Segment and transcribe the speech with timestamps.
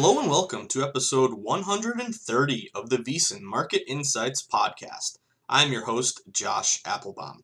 [0.00, 5.18] Hello and welcome to episode 130 of the VSiN Market Insights Podcast.
[5.48, 7.38] I'm your host, Josh Appelbaum.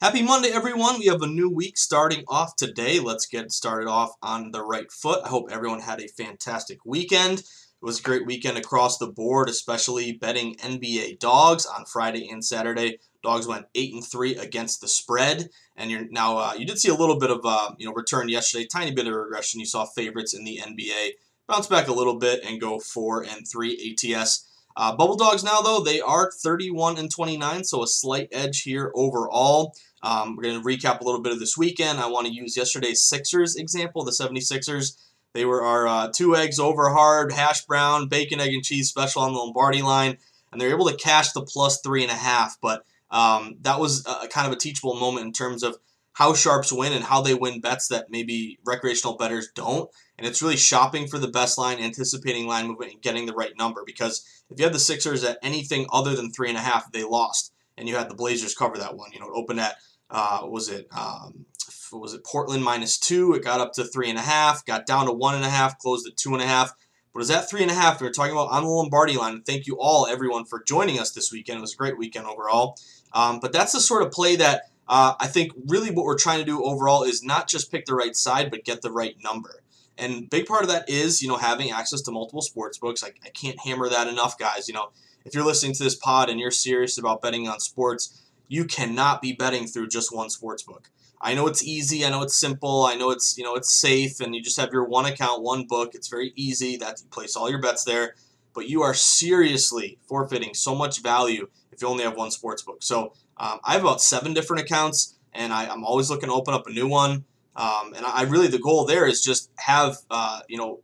[0.00, 0.98] Happy Monday, everyone.
[0.98, 2.98] We have a new week starting off today.
[2.98, 5.20] Let's get started off on the right foot.
[5.24, 7.38] I hope everyone had a fantastic weekend.
[7.38, 7.46] It
[7.80, 12.98] was a great weekend across the board, especially betting NBA dogs on Friday and Saturday.
[13.22, 16.90] Dogs went eight and three against the spread, and you're now uh, you did see
[16.90, 19.60] a little bit of uh, you know return yesterday, tiny bit of regression.
[19.60, 21.10] You saw favorites in the NBA
[21.48, 24.48] bounce back a little bit and go four and three ATS.
[24.76, 28.90] Uh, Bubble Dogs now though they are 31 and 29, so a slight edge here
[28.94, 29.74] overall.
[30.02, 31.98] Um, we're going to recap a little bit of this weekend.
[31.98, 34.96] I want to use yesterday's Sixers example, the 76ers.
[35.32, 39.22] They were our uh, two eggs over hard, hash brown, bacon, egg, and cheese special
[39.22, 40.18] on the Lombardi line,
[40.52, 42.56] and they're able to cash the plus three and a half.
[42.60, 45.78] But um, that was a, kind of a teachable moment in terms of
[46.12, 49.90] how sharps win and how they win bets that maybe recreational bettors don't.
[50.16, 53.56] And it's really shopping for the best line, anticipating line movement, and getting the right
[53.58, 53.82] number.
[53.84, 57.02] Because if you had the Sixers at anything other than three and a half, they
[57.02, 57.52] lost.
[57.76, 59.10] And you had the Blazers cover that one.
[59.12, 59.76] You know, it opened at
[60.10, 61.46] uh, was it um,
[61.92, 63.34] was it Portland minus two?
[63.34, 65.78] It got up to three and a half, got down to one and a half,
[65.78, 66.72] closed at two and a half.
[67.12, 68.00] But it was at three and a half.
[68.00, 69.42] We were talking about on the Lombardi line.
[69.42, 71.58] Thank you all, everyone, for joining us this weekend.
[71.58, 72.76] It was a great weekend overall.
[73.12, 76.40] Um, but that's the sort of play that uh, I think really what we're trying
[76.40, 79.62] to do overall is not just pick the right side, but get the right number.
[79.96, 83.04] And big part of that is, you know, having access to multiple sports books.
[83.04, 84.66] I, I can't hammer that enough, guys.
[84.66, 84.90] You know,
[85.24, 89.22] if you're listening to this pod and you're serious about betting on sports, you cannot
[89.22, 90.90] be betting through just one sports book.
[91.20, 94.20] I know it's easy, I know it's simple, I know it's you know it's safe,
[94.20, 95.94] and you just have your one account, one book.
[95.94, 96.76] It's very easy.
[96.76, 98.14] That you place all your bets there,
[98.52, 102.82] but you are seriously forfeiting so much value if you only have one sports book.
[102.82, 106.52] So um, I have about seven different accounts, and I, am always looking to open
[106.52, 107.24] up a new one.
[107.56, 110.80] Um, and I really the goal there is just have uh, you know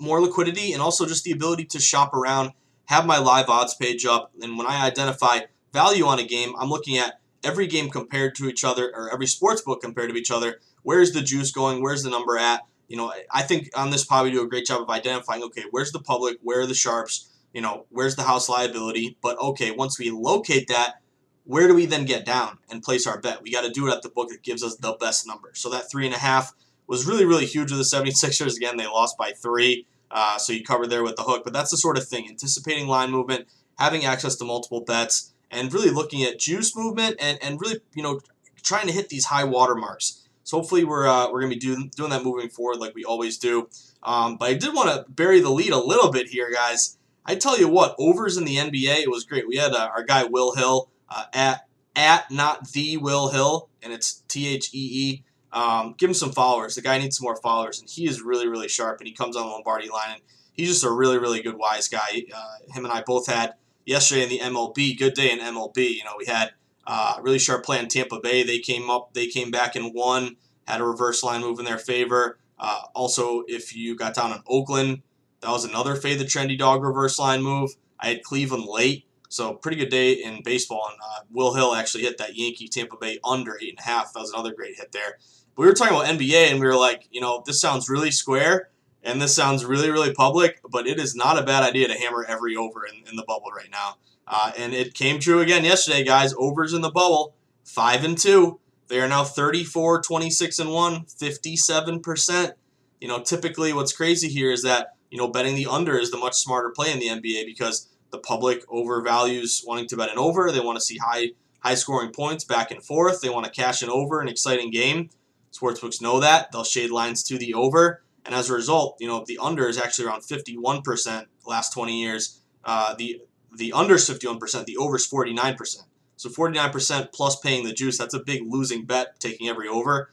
[0.00, 2.52] more liquidity and also just the ability to shop around,
[2.86, 5.40] have my live odds page up, and when I identify
[5.72, 9.26] value on a game, I'm looking at every game compared to each other or every
[9.26, 10.60] sports book compared to each other.
[10.82, 11.82] Where's the juice going?
[11.82, 12.62] Where's the number at?
[12.88, 15.42] You know, I think on this pod we do a great job of identifying.
[15.44, 16.38] Okay, where's the public?
[16.42, 17.30] Where are the sharps?
[17.52, 19.16] You know, where's the house liability?
[19.22, 21.01] But okay, once we locate that,
[21.44, 23.42] where do we then get down and place our bet?
[23.42, 25.50] We got to do it at the book that gives us the best number.
[25.54, 26.54] So that three and a half
[26.86, 28.56] was really, really huge with the 76ers.
[28.56, 29.86] Again, they lost by three.
[30.10, 31.42] Uh, so you cover there with the hook.
[31.44, 33.48] But that's the sort of thing anticipating line movement,
[33.78, 38.02] having access to multiple bets, and really looking at juice movement and, and really, you
[38.02, 38.20] know,
[38.62, 40.26] trying to hit these high water marks.
[40.44, 43.04] So hopefully we're, uh, we're going to be doing, doing that moving forward like we
[43.04, 43.68] always do.
[44.02, 46.98] Um, but I did want to bury the lead a little bit here, guys.
[47.24, 49.46] I tell you what, overs in the NBA, it was great.
[49.46, 53.92] We had uh, our guy Will Hill uh, at at not the Will Hill, and
[53.92, 55.24] it's T H E E.
[55.52, 56.74] Um, give him some followers.
[56.74, 59.00] The guy needs some more followers, and he is really, really sharp.
[59.00, 60.22] And he comes on the Lombardi line, and
[60.54, 62.24] he's just a really, really good wise guy.
[62.34, 63.54] Uh, him and I both had
[63.84, 64.98] yesterday in the MLB.
[64.98, 65.96] Good day in MLB.
[65.96, 66.52] You know, we had
[66.86, 68.42] uh, really sharp play in Tampa Bay.
[68.42, 70.36] They came up, they came back and won.
[70.66, 72.38] Had a reverse line move in their favor.
[72.58, 75.02] Uh, also, if you got down in Oakland,
[75.40, 77.72] that was another fade the trendy dog reverse line move.
[77.98, 80.86] I had Cleveland late, so pretty good day in baseball.
[80.90, 84.12] And uh, Will Hill actually hit that Yankee Tampa Bay under eight and a half.
[84.12, 85.18] That was another great hit there.
[85.56, 88.10] But we were talking about NBA, and we were like, you know, this sounds really
[88.10, 88.68] square,
[89.02, 92.26] and this sounds really, really public, but it is not a bad idea to hammer
[92.28, 93.96] every over in, in the bubble right now.
[94.26, 96.34] Uh, and it came true again yesterday, guys.
[96.36, 97.34] Overs in the bubble,
[97.64, 98.60] five and two.
[98.88, 102.52] They are now 34, 26 and one, 57 percent.
[103.00, 106.18] You know, typically what's crazy here is that you know betting the under is the
[106.18, 110.52] much smarter play in the NBA because the public overvalues wanting to bet an over.
[110.52, 111.30] They want to see high
[111.60, 113.20] high scoring points back and forth.
[113.20, 115.10] They want to cash an over, an exciting game.
[115.52, 116.50] Sportsbooks know that.
[116.50, 118.02] They'll shade lines to the over.
[118.24, 122.40] And as a result, you know, the under is actually around 51% last 20 years.
[122.64, 123.22] Uh, the
[123.54, 125.84] the under is 51%, the over is 49%.
[126.16, 130.10] So 49% plus paying the juice, that's a big losing bet taking every over.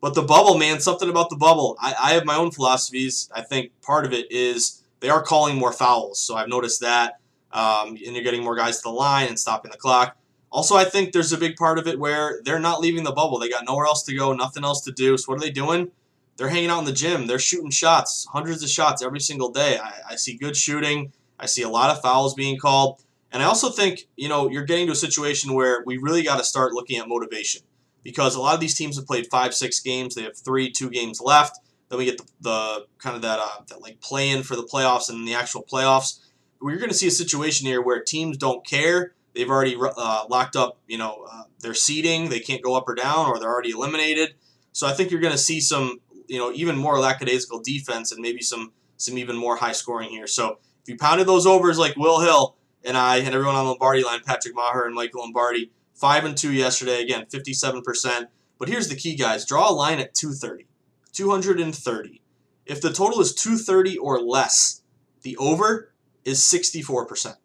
[0.00, 1.76] But the bubble, man, something about the bubble.
[1.80, 3.28] I, I have my own philosophies.
[3.34, 6.20] I think part of it is they are calling more fouls.
[6.20, 7.20] So I've noticed that.
[7.56, 10.16] Um, and you're getting more guys to the line and stopping the clock.
[10.52, 13.38] Also, I think there's a big part of it where they're not leaving the bubble.
[13.38, 15.16] They got nowhere else to go, nothing else to do.
[15.16, 15.90] So what are they doing?
[16.36, 17.26] They're hanging out in the gym.
[17.26, 19.78] They're shooting shots, hundreds of shots every single day.
[19.82, 21.12] I, I see good shooting.
[21.40, 23.02] I see a lot of fouls being called.
[23.32, 26.36] And I also think, you know, you're getting to a situation where we really got
[26.36, 27.62] to start looking at motivation
[28.02, 30.14] because a lot of these teams have played five, six games.
[30.14, 31.58] They have three, two games left.
[31.88, 34.62] Then we get the, the kind of that, uh, that like play in for the
[34.62, 36.20] playoffs and the actual playoffs.
[36.60, 39.14] We're going to see a situation here where teams don't care.
[39.34, 42.30] They've already uh, locked up, you know, uh, their seeding.
[42.30, 44.34] They can't go up or down, or they're already eliminated.
[44.72, 48.20] So I think you're going to see some, you know, even more lackadaisical defense and
[48.20, 50.26] maybe some some even more high scoring here.
[50.26, 54.02] So if you pounded those overs like Will Hill and I and everyone on Lombardi
[54.02, 57.02] line, Patrick Meagher and Michael Lombardi, five and two yesterday.
[57.02, 58.28] Again, 57%.
[58.58, 60.66] But here's the key, guys: draw a line at 230,
[61.12, 62.22] 230.
[62.64, 64.82] If the total is 230 or less,
[65.22, 65.92] the over
[66.26, 67.36] is 64%.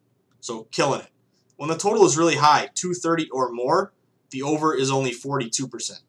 [0.42, 1.07] So killing it.
[1.56, 3.94] When the total is really high, 230 or more,
[4.31, 6.01] the over is only 42%.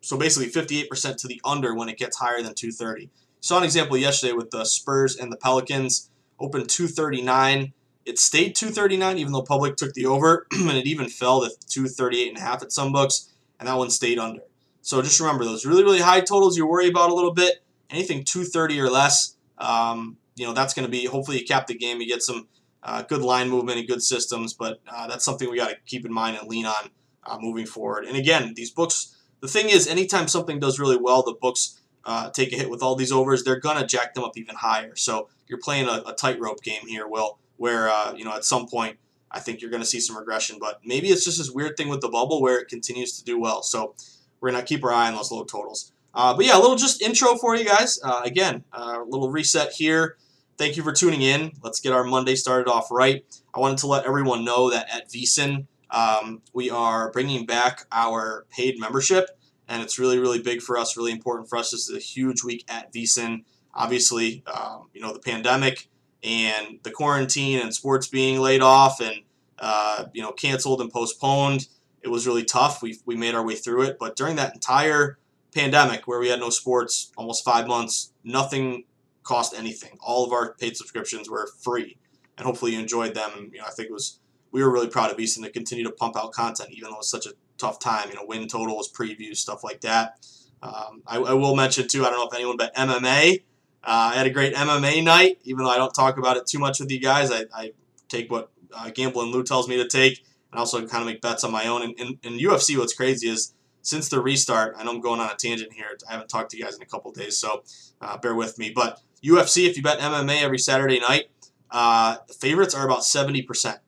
[0.00, 3.10] So basically 58% to the under when it gets higher than 230.
[3.40, 6.08] Saw an example yesterday with the Spurs and the Pelicans.
[6.38, 7.72] Opened 239.
[8.04, 12.28] It stayed 239 even though public took the over, and it even fell to 238
[12.28, 14.42] and a half at some books, and that one stayed under.
[14.80, 17.62] So just remember those really really high totals you worry about a little bit.
[17.90, 21.04] Anything 230 or less, um, you know that's going to be.
[21.06, 22.48] Hopefully you cap the game, you get some
[22.82, 26.04] uh, good line movement and good systems, but uh, that's something we got to keep
[26.04, 26.90] in mind and lean on
[27.24, 28.04] uh, moving forward.
[28.04, 29.16] And again, these books.
[29.40, 32.80] The thing is, anytime something does really well, the books uh, take a hit with
[32.80, 33.42] all these overs.
[33.42, 34.94] They're gonna jack them up even higher.
[34.94, 38.68] So you're playing a, a tightrope game here, Will, where uh, you know at some
[38.68, 38.98] point
[39.32, 40.58] I think you're going to see some regression.
[40.60, 43.40] But maybe it's just this weird thing with the bubble where it continues to do
[43.40, 43.62] well.
[43.62, 43.94] So
[44.40, 45.91] we're going to keep our eye on those low totals.
[46.14, 47.98] Uh, but yeah, a little just intro for you guys.
[48.02, 50.16] Uh, again, a uh, little reset here.
[50.58, 51.52] Thank you for tuning in.
[51.62, 53.24] Let's get our Monday started off right.
[53.54, 58.46] I wanted to let everyone know that at VSiN, um, we are bringing back our
[58.50, 59.30] paid membership,
[59.68, 61.70] and it's really, really big for us, really important for us.
[61.70, 63.44] This is a huge week at VSiN.
[63.74, 65.88] Obviously, um, you know, the pandemic
[66.22, 69.22] and the quarantine and sports being laid off and,
[69.58, 71.68] uh, you know, canceled and postponed.
[72.02, 72.82] It was really tough.
[72.82, 73.96] We, we made our way through it.
[73.98, 75.18] But during that entire
[75.54, 78.84] pandemic where we had no sports, almost five months, nothing
[79.22, 79.98] cost anything.
[80.00, 81.96] All of our paid subscriptions were free,
[82.36, 83.30] and hopefully you enjoyed them.
[83.36, 84.18] And you know, I think it was
[84.50, 86.98] we were really proud of VSiN to continue to pump out content, even though it
[86.98, 88.10] was such a tough time.
[88.10, 90.18] You know, win totals, previews, stuff like that.
[90.62, 92.04] Um, I, I, will mention too.
[92.04, 93.42] I don't know if anyone bet MMA.
[93.84, 96.60] Uh, I had a great MMA night, even though I don't talk about it too
[96.60, 97.32] much with you guys.
[97.32, 97.72] I, I
[98.08, 101.42] take what uh, Gamble Lou tells me to take, and also kind of make bets
[101.42, 101.82] on my own.
[101.82, 105.34] And in UFC, what's crazy is since the restart, I know I'm going on a
[105.34, 105.98] tangent here.
[106.08, 107.64] I haven't talked to you guys in a couple days, so
[108.00, 108.72] uh, bear with me.
[108.74, 111.26] But UFC, if you bet MMA every Saturday night,
[111.70, 113.78] uh, favorites are about 70%.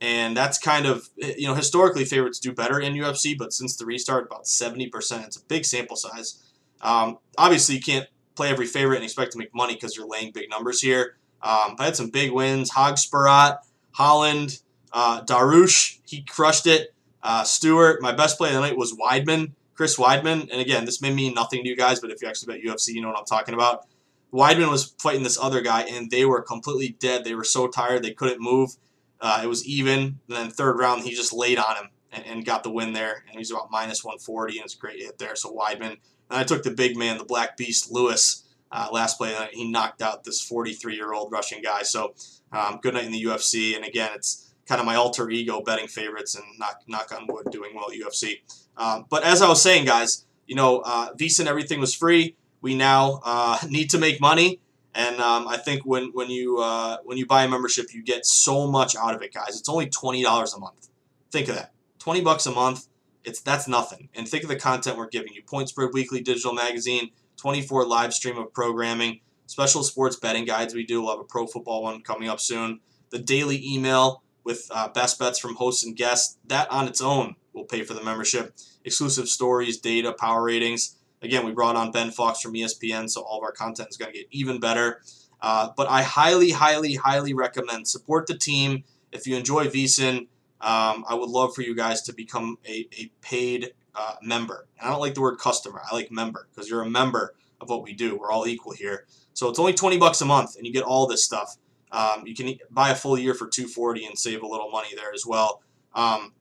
[0.00, 3.86] And that's kind of, you know, historically favorites do better in UFC, but since the
[3.86, 4.90] restart, about 70%.
[5.24, 6.42] It's a big sample size.
[6.80, 10.32] Um, obviously, you can't play every favorite and expect to make money because you're laying
[10.32, 11.16] big numbers here.
[11.42, 12.70] Um, I had some big wins.
[12.72, 13.58] Hogsparat,
[13.92, 14.60] Holland,
[14.92, 16.93] uh, Dariush, he crushed it.
[17.24, 20.42] Uh, Stewart, my best play of the night was Weidman, Chris Weidman.
[20.52, 22.88] And again, this may mean nothing to you guys, but if you actually bet UFC,
[22.88, 23.86] you know what I'm talking about.
[24.32, 27.24] Weidman was fighting this other guy, and they were completely dead.
[27.24, 28.76] They were so tired they couldn't move.
[29.20, 30.00] Uh, it was even.
[30.00, 33.24] And then third round, he just laid on him and, and got the win there.
[33.28, 35.34] And he's about minus 140, and it's a great hit there.
[35.34, 35.96] So Weidman.
[36.30, 39.34] And I took the big man, the Black Beast, Lewis, uh, last play.
[39.52, 41.82] He knocked out this 43 year old Russian guy.
[41.82, 42.14] So
[42.52, 43.76] um, good night in the UFC.
[43.76, 47.46] And again, it's kind of my alter ego betting favorites and knock, knock on wood
[47.50, 48.40] doing well at UFC.
[48.76, 52.36] Um, but as I was saying, guys, you know, uh, and everything was free.
[52.60, 54.60] We now uh, need to make money.
[54.94, 58.24] And um, I think when when you uh, when you buy a membership, you get
[58.24, 59.58] so much out of it, guys.
[59.58, 60.88] It's only twenty dollars a month.
[61.32, 62.86] Think of that, twenty bucks a month.
[63.24, 64.08] It's that's nothing.
[64.14, 67.84] And think of the content we're giving you: Point Spread Weekly digital magazine, twenty four
[67.84, 70.74] live stream of programming, special sports betting guides.
[70.74, 71.02] We do.
[71.02, 72.78] We'll have a pro football one coming up soon.
[73.10, 76.38] The daily email with uh, best bets from hosts and guests.
[76.46, 78.54] That on its own will pay for the membership.
[78.84, 80.96] Exclusive stories, data, power ratings.
[81.22, 84.12] Again, we brought on Ben Fawkes from ESPN, so all of our content is going
[84.12, 85.00] to get even better.
[85.40, 88.84] Uh, but I highly, highly, highly recommend support the team.
[89.10, 90.26] If you enjoy VSiN,
[90.60, 94.66] um, I would love for you guys to become a, a paid uh, member.
[94.78, 95.82] And I don't like the word customer.
[95.90, 98.16] I like member because you're a member of what we do.
[98.16, 99.06] We're all equal here.
[99.34, 101.56] So it's only 20 bucks a month, and you get all this stuff.
[101.94, 105.12] Um, you can buy a full year for 240 and save a little money there
[105.14, 105.62] as well.
[105.94, 106.32] Um,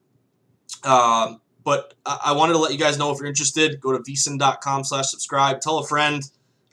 [0.84, 4.84] um, but I wanted to let you guys know if you're interested, go to vsin.com
[4.84, 6.24] slash subscribe, tell a friend,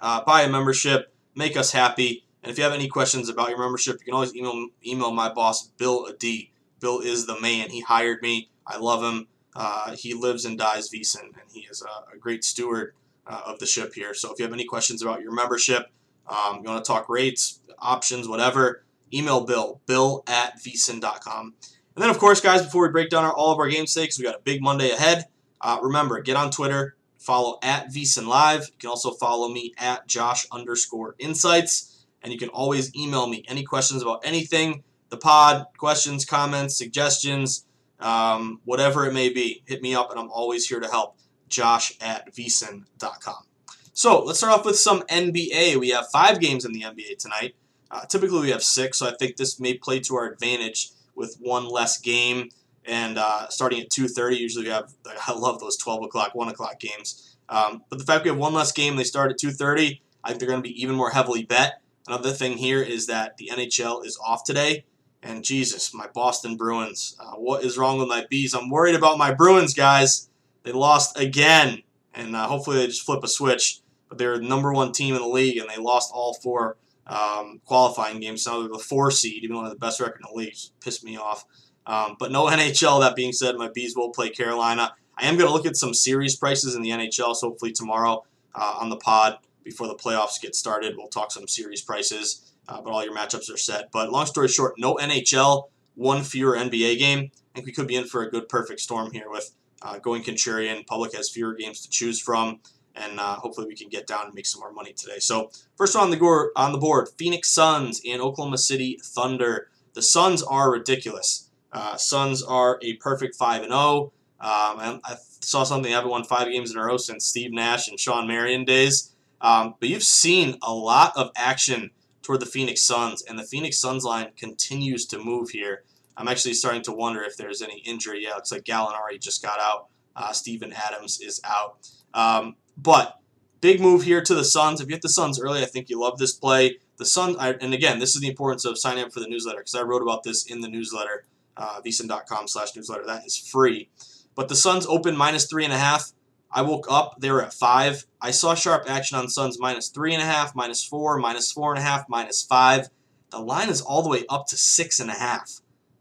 [0.01, 2.25] uh, buy a membership, make us happy.
[2.43, 5.33] And if you have any questions about your membership, you can always email email my
[5.33, 6.51] boss, Bill Adee.
[6.81, 7.69] Bill is the man.
[7.69, 8.49] He hired me.
[8.67, 9.29] I love him.
[9.55, 12.95] Uh, he lives and dies VSiN, and he is a, a great steward
[13.27, 14.15] uh, of the ship here.
[14.15, 15.91] So if you have any questions about your membership,
[16.31, 21.55] um, you want to talk rates, options, whatever, email Bill, bill at vsin.com.
[21.97, 24.19] And then, of course, guys, before we break down our, all of our game stakes,
[24.19, 25.27] we got a big Monday ahead.
[25.61, 28.69] Uh, remember, get on Twitter, follow at VSiN Live.
[28.69, 32.07] You can also follow me at Josh underscore insights.
[32.23, 37.67] And you can always email me any questions about anything, the pod, questions, comments, suggestions,
[37.99, 39.63] um, whatever it may be.
[39.67, 41.17] Hit me up, and I'm always here to help.
[41.49, 43.50] Josh at vsin.com.
[43.93, 45.77] So let's start off with some NBA.
[45.77, 47.55] We have five games in the NBA tonight.
[47.91, 51.37] Uh, typically, we have six, so I think this may play to our advantage with
[51.41, 52.51] one less game.
[52.85, 54.93] And uh, starting at 2:30, usually we have.
[55.27, 57.37] I love those 12 o'clock, 1 o'clock games.
[57.49, 60.01] Um, but the fact we have one less game, they start at 2:30.
[60.23, 61.83] I think they're going to be even more heavily bet.
[62.07, 64.85] Another thing here is that the NHL is off today,
[65.23, 67.17] and Jesus, my Boston Bruins.
[67.21, 68.55] Uh, what is wrong with my bees?
[68.55, 70.29] I'm worried about my Bruins, guys.
[70.63, 71.83] They lost again,
[72.15, 73.81] and uh, hopefully they just flip a switch.
[74.09, 76.77] But they're the number one team in the league, and they lost all four
[77.07, 78.43] um, qualifying games.
[78.43, 80.57] So they're the four seed, even though the best record in the league.
[80.81, 81.45] Pissed me off.
[81.87, 83.01] Um, but no NHL.
[83.01, 84.95] That being said, my bees will play Carolina.
[85.17, 87.35] I am going to look at some series prices in the NHL.
[87.37, 88.25] So hopefully tomorrow
[88.55, 92.53] uh, on the pod before the playoffs get started, we'll talk some series prices.
[92.69, 93.91] Uh, but all your matchups are set.
[93.93, 95.65] But long story short, no NHL,
[95.95, 97.31] one fewer NBA game.
[97.35, 99.51] I think we could be in for a good perfect storm here with
[99.83, 100.87] uh, going Contrarian.
[100.87, 102.61] Public has fewer games to choose from
[102.95, 105.19] and uh, hopefully we can get down and make some more money today.
[105.19, 109.69] So first on the board, on the board, Phoenix Suns and Oklahoma City Thunder.
[109.95, 111.51] The Suns are ridiculous.
[111.73, 113.79] Uh, Suns are a perfect five and zero.
[113.81, 114.13] Oh.
[114.43, 115.91] Um, I saw something.
[115.91, 119.15] They haven't won five games in a row since Steve Nash and Shawn Marion days.
[119.43, 121.91] Um, but you've seen a lot of action
[122.23, 125.83] toward the Phoenix Suns, and the Phoenix Suns line continues to move here.
[126.17, 128.25] I'm actually starting to wonder if there's any injury.
[128.25, 129.89] Yeah, looks like Gallinari just got out.
[130.15, 131.89] Uh, Steven Adams is out.
[132.13, 133.19] Um, but
[133.61, 134.81] big move here to the Suns.
[134.81, 136.79] If you hit the Suns early, I think you love this play.
[136.97, 139.75] The Suns, and again, this is the importance of signing up for the newsletter because
[139.75, 141.25] I wrote about this in the newsletter,
[141.57, 143.07] uh, vsin.com slash newsletter.
[143.07, 143.89] That is free.
[144.35, 146.13] But the Suns open minus three and a half.
[146.53, 148.07] I woke up, they were at five.
[148.21, 151.73] I saw sharp action on Suns minus three and a half, minus four, minus four
[151.73, 152.89] and a half, minus five.
[153.31, 155.60] The line is all the way up to six and a half.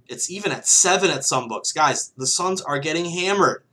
[0.10, 1.72] It's even at seven at some books.
[1.72, 3.64] Guys, the Suns are getting hammered.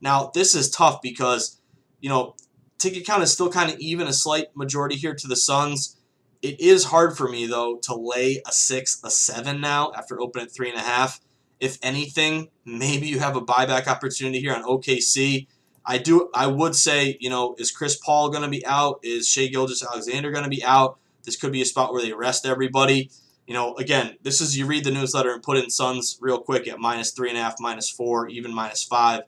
[0.00, 1.60] Now, this is tough because,
[2.00, 2.36] you know,
[2.78, 5.96] ticket count is still kind of even, a slight majority here to the Suns.
[6.42, 10.46] It is hard for me though to lay a six, a seven now after opening
[10.46, 11.20] at three and a half.
[11.58, 15.46] If anything, maybe you have a buyback opportunity here on OKC.
[15.84, 16.30] I do.
[16.34, 19.00] I would say, you know, is Chris Paul going to be out?
[19.02, 20.98] Is Shai Gilgeous-Alexander going to be out?
[21.24, 23.10] This could be a spot where they rest everybody.
[23.46, 26.68] You know, again, this is you read the newsletter and put in Suns real quick
[26.68, 29.22] at minus three and a half, minus four, even minus five.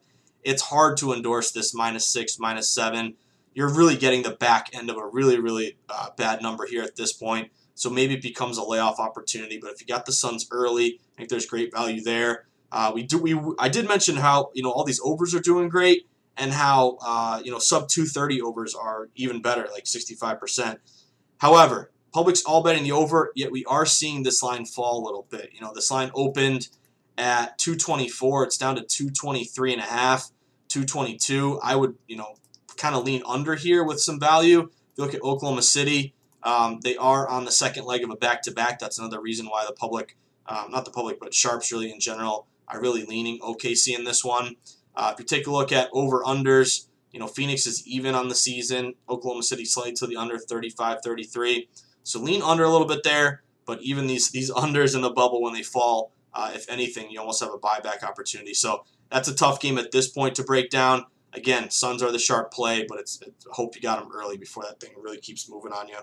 [0.44, 3.16] It's hard to endorse this minus six, minus seven
[3.54, 6.96] you're really getting the back end of a really, really uh, bad number here at
[6.96, 7.50] this point.
[7.74, 9.58] So maybe it becomes a layoff opportunity.
[9.60, 12.46] But if you got the Suns early, I think there's great value there.
[12.70, 15.68] Uh, we do we I did mention how you know all these overs are doing
[15.68, 16.06] great
[16.38, 20.78] and how uh, you know sub 230 overs are even better, like 65%.
[21.38, 25.26] However, public's all betting the over, yet we are seeing this line fall a little
[25.30, 25.50] bit.
[25.52, 26.68] You know, this line opened
[27.18, 30.30] at 224, it's down to 223 and a half,
[30.68, 31.60] 222.
[31.62, 32.34] I would you know
[32.76, 34.60] kind of lean under here with some value.
[34.60, 38.16] If you look at Oklahoma City, um, they are on the second leg of a
[38.16, 38.78] back-to-back.
[38.78, 40.16] That's another reason why the public,
[40.46, 44.24] um, not the public, but sharps really in general are really leaning OKC in this
[44.24, 44.56] one.
[44.94, 48.28] Uh, if you take a look at over unders, you know, Phoenix is even on
[48.28, 48.94] the season.
[49.08, 51.68] Oklahoma City slightly to the under 35 33.
[52.02, 55.42] So lean under a little bit there, but even these these unders in the bubble
[55.42, 58.54] when they fall, uh, if anything, you almost have a buyback opportunity.
[58.54, 61.06] So that's a tough game at this point to break down.
[61.34, 64.64] Again, Suns are the sharp play, but it's, it's hope you got them early before
[64.64, 65.98] that thing really keeps moving on you.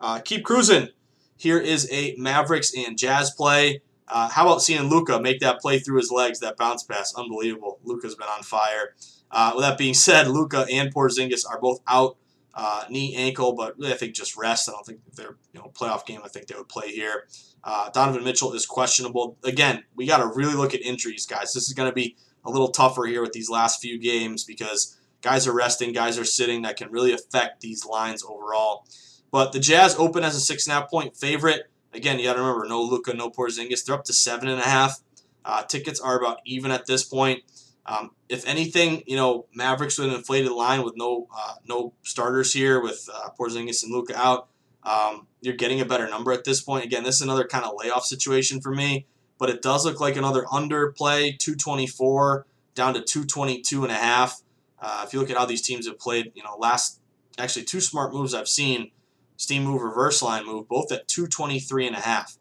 [0.00, 0.88] Uh, keep cruising.
[1.36, 3.82] Here is a Mavericks and Jazz play.
[4.06, 7.14] Uh, how about seeing Luka make that play through his legs, that bounce pass?
[7.14, 7.78] Unbelievable.
[7.84, 8.94] Luka's been on fire.
[9.30, 12.16] Uh, with that being said, Luka and Porzingis are both out,
[12.54, 14.68] uh, knee, ankle, but really I think just rest.
[14.68, 16.20] I don't think they're you know playoff game.
[16.24, 17.26] I think they would play here.
[17.62, 19.38] Uh, Donovan Mitchell is questionable.
[19.42, 21.52] Again, we got to really look at injuries, guys.
[21.52, 24.98] This is going to be a little tougher here with these last few games because
[25.22, 26.62] guys are resting, guys are sitting.
[26.62, 28.86] That can really affect these lines overall.
[29.30, 31.70] But the Jazz open as a six and a half point favorite.
[31.92, 33.84] Again, you got to remember, no Luka, no Porzingis.
[33.84, 35.00] They're up to seven and a half.
[35.44, 37.42] Uh, tickets are about even at this point.
[37.86, 42.52] Um, if anything, you know, Mavericks with an inflated line with no uh, no starters
[42.52, 44.48] here, with uh, Porzingis and Luka out,
[44.82, 46.84] um, you're getting a better number at this point.
[46.84, 49.06] Again, this is another kind of layoff situation for me,
[49.38, 54.40] but it does look like another underplay, 224 down to 222 and a half.
[54.80, 57.00] Uh, if you look at how these teams have played, you know, last
[57.38, 58.90] actually two smart moves I've seen
[59.36, 62.36] steam move, reverse line move, both at 223 and a half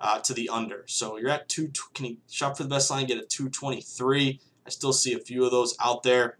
[0.00, 0.84] uh, to the under.
[0.86, 1.70] So you're at two.
[1.94, 3.06] Can you shop for the best line?
[3.06, 4.40] Get a 223.
[4.68, 6.36] I still see a few of those out there.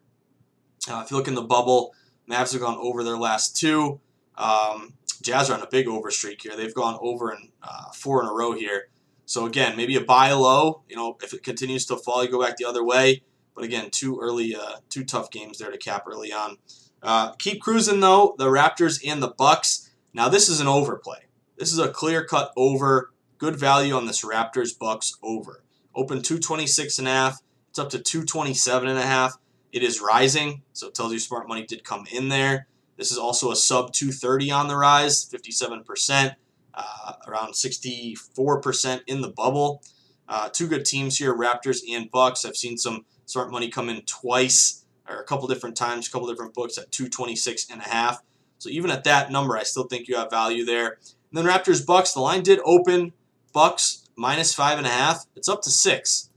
[0.87, 1.94] Uh, if you look in the bubble,
[2.31, 4.00] Mavs have gone over their last two.
[4.37, 6.55] Um, Jazz are on a big over streak here.
[6.55, 8.90] They've gone over in uh, four in a row here.
[9.24, 10.83] So again, maybe a buy low.
[10.90, 13.22] You know, if it continues to fall, you go back the other way.
[13.55, 16.59] But again, two early, uh, two tough games there to cap early on.
[17.02, 18.35] Uh, keep cruising though.
[18.37, 19.90] The Raptors and the Bucks.
[20.12, 21.24] Now this is an overplay.
[21.57, 23.11] This is a clear cut over.
[23.38, 25.64] Good value on this Raptors Bucks over.
[25.94, 27.40] Open 226 and a half.
[27.78, 29.38] It's up to 227 and a half.
[29.70, 32.66] It is rising, so it tells you smart money did come in there.
[32.96, 36.34] This is also a sub 230 on the rise, 57%,
[36.74, 39.80] uh, around 64% in the bubble.
[40.28, 42.44] Uh, two good teams here, Raptors and Bucks.
[42.44, 46.26] I've seen some smart money come in twice or a couple different times, a couple
[46.26, 48.20] different books at 226 and a half.
[48.58, 50.98] So even at that number, I still think you have value there.
[51.30, 53.12] And then Raptors Bucks, the line did open
[53.52, 55.26] Bucks minus five and a half.
[55.36, 56.27] It's up to six,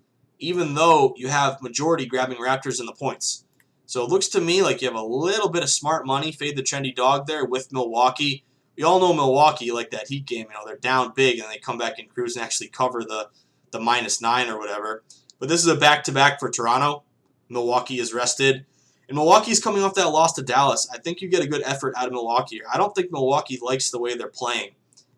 [0.41, 3.45] even though you have majority grabbing Raptors in the points.
[3.85, 6.57] So it looks to me like you have a little bit of smart money, fade
[6.57, 8.43] the trendy dog there with Milwaukee.
[8.75, 11.57] We all know Milwaukee, like that Heat game, you know, they're down big and they
[11.57, 13.29] come back and cruise and actually cover the,
[13.71, 15.03] the minus nine or whatever.
[15.39, 17.03] But this is a back to back for Toronto.
[17.49, 18.65] Milwaukee is rested.
[19.07, 20.87] And Milwaukee's coming off that loss to Dallas.
[20.91, 22.61] I think you get a good effort out of Milwaukee.
[22.71, 24.69] I don't think Milwaukee likes the way they're playing.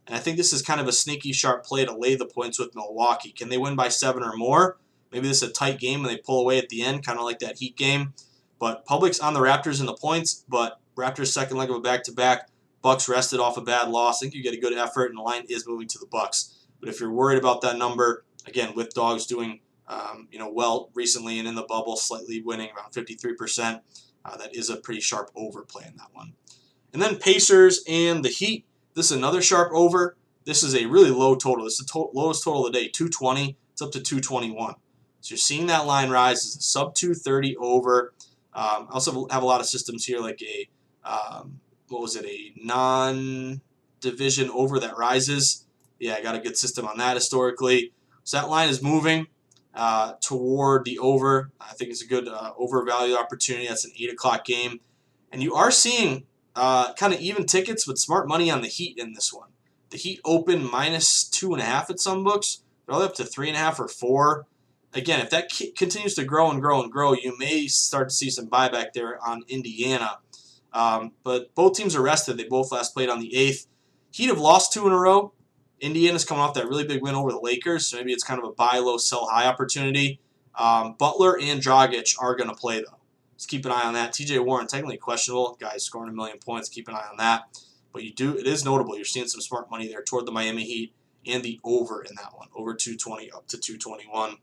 [0.07, 2.57] And I think this is kind of a sneaky, sharp play to lay the points
[2.57, 3.31] with Milwaukee.
[3.31, 4.77] Can they win by seven or more?
[5.13, 7.26] Maybe this is a tight game and they pull away at the end, kind of
[7.26, 8.13] like that Heat game.
[8.60, 12.49] But Public's on the Raptors in the points, but Raptors' second leg of a back-to-back.
[12.82, 14.19] Bucks rested off a bad loss.
[14.19, 16.65] I think you get a good effort, and the line is moving to the Bucks.
[16.80, 20.89] But if you're worried about that number, again, with dogs doing um, you know, well
[20.93, 23.82] recently and in the bubble, slightly winning around 53%.
[24.26, 26.34] Uh, that is a pretty sharp overplay in that one.
[26.93, 28.65] And then Pacers and the Heat.
[28.93, 30.15] This is another sharp over.
[30.45, 31.65] This is a really low total.
[31.65, 33.58] This is the to- lowest total of the day, 220.
[33.73, 34.76] It's up to 221.
[35.23, 36.45] So you're seeing that line rise.
[36.45, 38.13] It's a sub 230 over.
[38.53, 40.67] Um, I also have a lot of systems here, like a
[41.09, 45.65] um, what was it, a non-division over that rises.
[45.97, 47.93] Yeah, I got a good system on that historically.
[48.25, 49.27] So that line is moving
[49.73, 51.51] uh, toward the over.
[51.62, 53.67] I think it's a good uh, overvalued opportunity.
[53.67, 54.81] That's an 8 o'clock game.
[55.31, 58.97] And you are seeing uh, kind of even tickets with smart money on the Heat
[58.97, 59.49] in this one.
[59.89, 62.62] The Heat open minus 2.5 at some books.
[62.86, 64.45] They're all up to 3.5 or 4.
[64.95, 68.29] Again, if that continues to grow and grow and grow, you may start to see
[68.29, 70.19] some buyback there on Indiana.
[70.71, 72.38] Um, but both teams are rested.
[72.38, 73.67] They both last played on the 8th.
[74.12, 75.34] Heat have lost two in a row.
[75.79, 78.47] Indiana's coming off that really big win over the Lakers, so maybe it's kind of
[78.47, 80.19] a buy low, sell high opportunity.
[80.56, 82.99] Um, Butler and Dragic are going to play though,
[83.36, 84.13] Just keep an eye on that.
[84.13, 85.58] TJ Warren, technically questionable.
[85.60, 86.69] Guys scoring a million points.
[86.69, 87.60] Keep an eye on that.
[87.91, 88.95] But you do, it is notable.
[88.95, 90.93] You're seeing some smart money there toward the Miami Heat
[91.25, 94.38] and the over in that one, over 220 up to 221.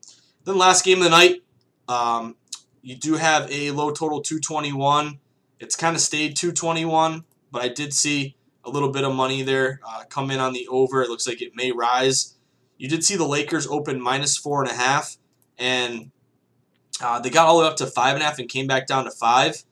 [0.45, 1.43] Then last game of the night,
[1.89, 2.37] um,
[2.83, 5.19] you do have a low total 221.
[5.59, 9.81] It's kind of stayed 221, but I did see a little bit of money there
[9.87, 11.03] uh, come in on the over.
[11.03, 12.37] It looks like it may rise.
[12.79, 15.17] You did see the Lakers open minus four and a half,
[15.59, 16.11] and
[17.03, 18.87] uh, they got all the way up to five and a half and came back
[18.87, 19.65] down to five.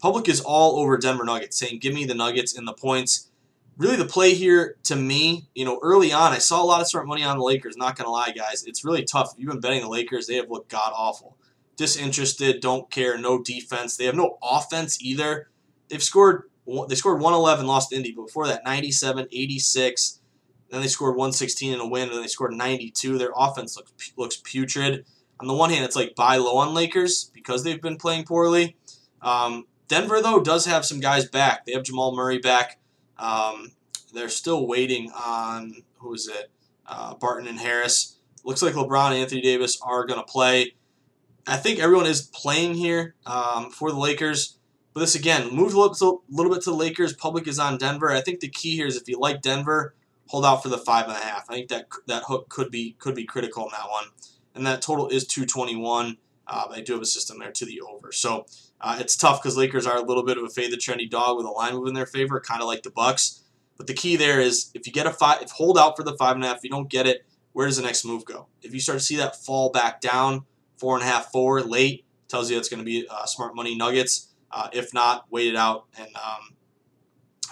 [0.00, 3.30] Public is all over Denver Nuggets, saying, "Give me the Nuggets and the points."
[3.78, 6.88] Really, the play here to me, you know, early on, I saw a lot of
[6.88, 7.76] smart money on the Lakers.
[7.76, 9.32] Not gonna lie, guys, it's really tough.
[9.32, 11.36] If you've been betting the Lakers, they have looked god awful,
[11.76, 13.96] disinterested, don't care, no defense.
[13.96, 15.50] They have no offense either.
[15.88, 16.44] They've scored,
[16.88, 20.20] they scored 111, lost Indy, but before that, 97, 86.
[20.70, 23.18] Then they scored 116 in a win, and then they scored 92.
[23.18, 25.04] Their offense looks looks putrid.
[25.38, 28.76] On the one hand, it's like buy low on Lakers because they've been playing poorly.
[29.20, 31.66] Um, Denver, though, does have some guys back.
[31.66, 32.78] They have Jamal Murray back.
[33.18, 33.72] Um,
[34.12, 36.50] they're still waiting on, who is it?
[36.86, 38.16] Uh, Barton and Harris.
[38.44, 40.74] Looks like LeBron and Anthony Davis are going to play.
[41.46, 44.58] I think everyone is playing here um, for the Lakers.
[44.94, 47.12] But this, again, moves a little, little bit to the Lakers.
[47.12, 48.10] Public is on Denver.
[48.10, 49.94] I think the key here is if you like Denver,
[50.28, 51.50] hold out for the five and a half.
[51.50, 54.06] I think that that hook could be could be critical in that one.
[54.54, 56.16] And that total is 221.
[56.46, 58.10] Uh, I do have a system there to the over.
[58.10, 58.46] So
[58.80, 61.36] uh, it's tough because Lakers are a little bit of a fade the trendy dog
[61.36, 63.42] with a line move in their favor, kind of like the Bucks.
[63.76, 66.16] But the key there is if you get a five, if hold out for the
[66.16, 68.48] five and a half, if you don't get it, where does the next move go?
[68.62, 70.44] If you start to see that fall back down,
[70.76, 73.74] four and a half, four late, tells you it's going to be uh, smart money
[73.74, 74.28] Nuggets.
[74.50, 76.56] Uh, if not, wait it out, and um,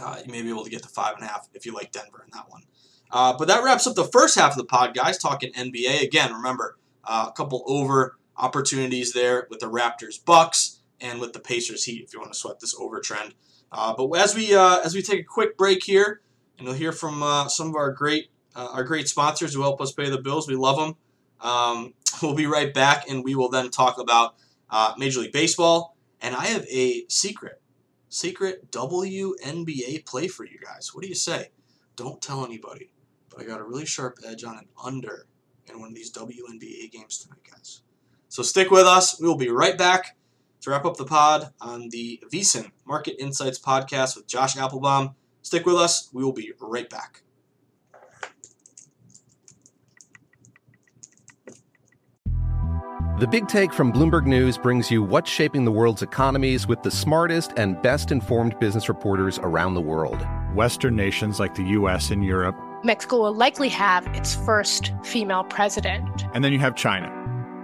[0.03, 1.93] uh, you may be able to get the five and a half if you like
[1.93, 2.63] Denver in that one.
[3.11, 5.19] Uh, but that wraps up the first half of the pod, guys.
[5.19, 6.33] Talking NBA again.
[6.33, 11.85] Remember uh, a couple over opportunities there with the Raptors, Bucks and with the Pacers
[11.85, 13.35] Heat if you want to sweat this over trend.
[13.71, 16.23] Uh, but as we uh, as we take a quick break here,
[16.59, 19.81] and you'll hear from uh, some of our great uh, our great sponsors who help
[19.81, 20.49] us pay the bills.
[20.49, 20.97] We love them.
[21.40, 24.35] Um, we'll be right back, and we will then talk about
[24.71, 25.97] uh, Major League Baseball.
[26.23, 27.61] And I have a secret,
[28.09, 30.95] secret WNBA play for you guys.
[30.95, 31.51] What do you say?
[31.97, 32.90] Don't tell anybody,
[33.29, 35.27] but I got a really sharp edge on an under
[35.69, 37.83] in one of these WNBA games tonight, guys.
[38.31, 39.21] So stick with us.
[39.21, 40.17] We will be right back
[40.64, 45.14] to wrap up the pod on the VSiN Market Insights podcast with Josh Appelbaum.
[45.42, 46.09] Stick with us.
[46.12, 47.20] We will be right back.
[53.20, 56.90] The Big Take from Bloomberg News brings you what's shaping the world's economies with the
[56.90, 60.27] smartest and best informed business reporters around the world.
[60.55, 62.57] Western nations like the US and Europe.
[62.83, 66.24] Mexico will likely have its first female president.
[66.33, 67.24] And then you have China.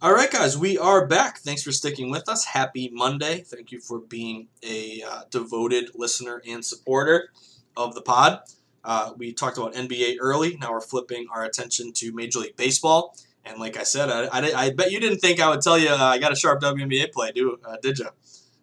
[0.00, 1.38] All right, guys, we are back.
[1.40, 2.44] Thanks for sticking with us.
[2.44, 3.40] Happy Monday.
[3.40, 7.30] Thank you for being a uh, devoted listener and supporter
[7.76, 8.42] of the pod.
[8.84, 10.56] Uh, we talked about NBA early.
[10.60, 13.16] Now we're flipping our attention to Major League Baseball.
[13.44, 15.88] And like I said, I, I, I bet you didn't think I would tell you
[15.88, 18.06] uh, I got a sharp WNBA play, do uh, did you?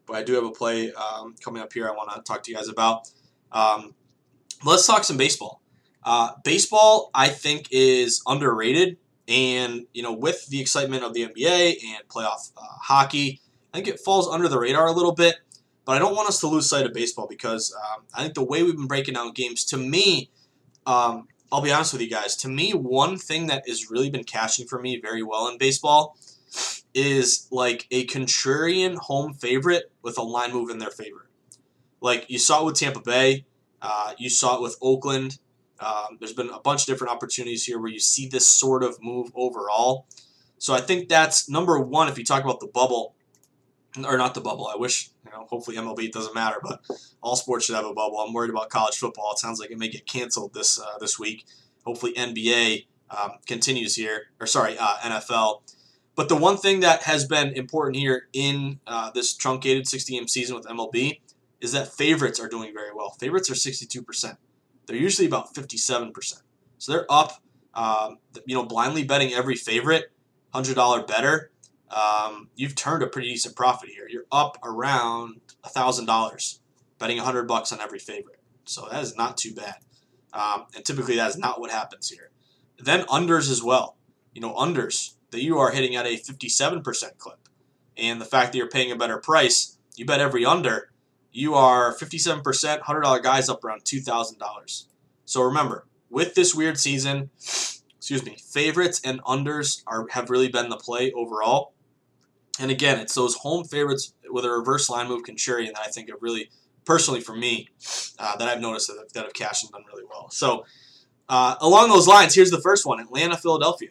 [0.05, 2.51] But I do have a play um, coming up here I want to talk to
[2.51, 3.11] you guys about.
[3.51, 3.93] Um,
[4.63, 5.61] let's talk some baseball.
[6.01, 11.77] Uh, baseball, I think, is underrated and, you know, with the excitement of the NBA
[11.83, 13.41] and playoff uh, hockey,
[13.73, 15.35] I think it falls under the radar a little bit.
[15.85, 18.43] But I don't want us to lose sight of baseball because um, I think the
[18.43, 20.31] way we've been breaking down games, to me,
[20.87, 24.23] um, I'll be honest with you guys, to me, one thing that has really been
[24.23, 26.17] cashing for me very well in baseball
[26.93, 31.29] is like a contrarian home favorite with a line move in their favor.
[32.01, 33.45] Like you saw it with Tampa Bay,
[33.81, 35.37] uh, you saw it with Oakland.
[35.79, 38.97] Um, there's been a bunch of different opportunities here where you see this sort of
[39.01, 40.07] move overall.
[40.57, 42.07] So I think that's number one.
[42.07, 43.15] If you talk about the bubble,
[44.03, 45.45] or not the bubble, I wish you know.
[45.49, 46.81] Hopefully MLB doesn't matter, but
[47.21, 48.19] all sports should have a bubble.
[48.19, 49.31] I'm worried about college football.
[49.33, 51.45] It sounds like it may get canceled this uh, this week.
[51.85, 55.61] Hopefully NBA um, continues here, or sorry, uh, NFL.
[56.15, 60.27] But the one thing that has been important here in uh, this truncated 60 game
[60.27, 61.19] season with MLB
[61.59, 63.11] is that favorites are doing very well.
[63.11, 64.37] Favorites are 62 percent.
[64.85, 66.41] They're usually about 57%.
[66.77, 67.41] So they're up,
[67.73, 70.11] um, you know, blindly betting every favorite,
[70.53, 71.51] $100 better.
[71.89, 74.07] Um, you've turned a pretty decent profit here.
[74.09, 76.59] You're up around $1,000
[76.99, 78.39] betting 100 bucks on every favorite.
[78.65, 79.75] So that is not too bad.
[80.33, 82.31] Um, and typically that is not what happens here.
[82.77, 83.97] Then unders as well.
[84.33, 87.39] You know, unders that you are hitting at a 57% clip.
[87.97, 90.91] And the fact that you're paying a better price, you bet every under,
[91.35, 94.85] you are 57%, $100 guys up around $2,000.
[95.25, 100.69] So remember, with this weird season, excuse me, favorites and unders are have really been
[100.69, 101.73] the play overall.
[102.57, 106.09] And again, it's those home favorites with a reverse line move contrarian that I think
[106.09, 106.49] have really,
[106.85, 107.67] personally for me,
[108.17, 110.29] uh, that I've noticed that, that have cashed and done really well.
[110.29, 110.65] So
[111.27, 113.89] uh, along those lines, here's the first one: Atlanta, Philadelphia.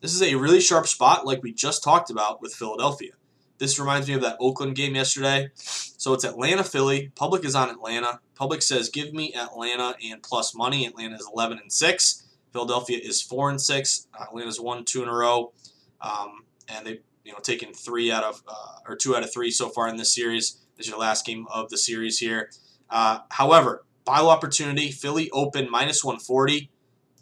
[0.00, 3.12] This is a really sharp spot, like we just talked about with Philadelphia.
[3.58, 5.50] This reminds me of that Oakland game yesterday.
[5.54, 7.10] So it's Atlanta, Philly.
[7.14, 8.20] Public is on Atlanta.
[8.34, 12.24] Public says, "Give me Atlanta and plus money." Atlanta is 11 and six.
[12.52, 14.06] Philadelphia is four and six.
[14.18, 15.52] Uh, Atlanta's won two in a row,
[16.00, 19.50] um, and they you know taken three out of uh, or two out of three
[19.50, 20.58] so far in this series.
[20.76, 22.50] This is your last game of the series here.
[22.88, 24.90] Uh, however, buy low opportunity.
[24.90, 26.70] Philly open minus 140.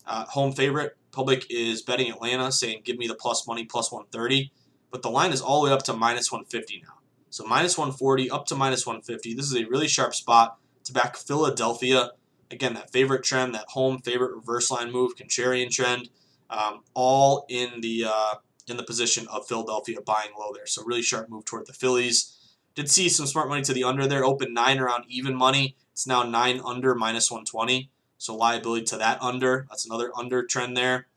[0.07, 0.97] Uh, home favorite.
[1.11, 4.53] Public is betting Atlanta, saying, "Give me the plus money, plus 130."
[4.95, 6.95] But the line is all the way up to minus 150 now.
[7.29, 9.35] So minus 140 up to minus 150.
[9.35, 12.13] This is a really sharp spot to back Philadelphia.
[12.49, 16.11] Again, that favorite trend, that home favorite reverse line move, contrarian trend,
[16.49, 18.35] um, all in the uh,
[18.69, 20.69] in the position of Philadelphia buying low there.
[20.69, 22.39] So really sharp move toward the Phillies.
[22.77, 24.25] Did see some smart money to the under there.
[24.25, 25.75] Open nine around even money.
[25.91, 27.91] It's now nine under minus 120.
[28.17, 29.67] So liability to that under.
[29.71, 31.09] That's another under trend there.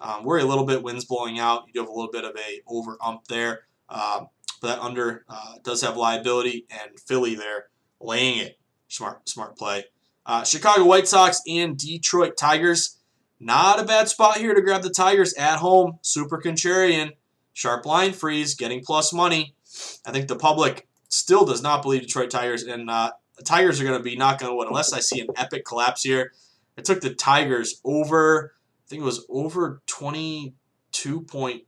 [0.00, 1.64] Um, worry a little bit, winds blowing out.
[1.66, 3.60] You do have a little bit of a over ump there.
[3.88, 4.28] Um,
[4.60, 7.66] but that under uh, does have liability, and Philly there
[8.00, 8.58] laying it.
[8.88, 9.84] Smart, smart play.
[10.24, 12.98] Uh, Chicago White Sox and Detroit Tigers.
[13.38, 15.98] Not a bad spot here to grab the Tigers at home.
[16.02, 17.12] Super contrarian.
[17.52, 19.54] Sharp line freeze, getting plus money.
[20.06, 23.84] I think the public still does not believe Detroit Tigers, and uh, the Tigers are
[23.84, 26.32] going to be not going to win unless I see an epic collapse here.
[26.78, 28.54] I took the Tigers over,
[28.86, 31.64] I think it was over 22 point,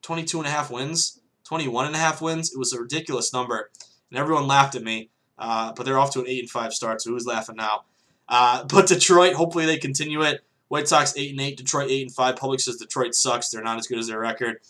[0.00, 2.50] 22 and a half wins, 21 and a half wins.
[2.50, 3.70] It was a ridiculous number,
[4.10, 5.10] and everyone laughed at me.
[5.38, 7.84] Uh, but they're off to an eight and five start, so who's laughing now?
[8.28, 10.40] Uh, but Detroit, hopefully they continue it.
[10.68, 12.36] White Sox eight and eight, Detroit eight and five.
[12.36, 13.50] Public says Detroit sucks.
[13.50, 14.60] They're not as good as their record.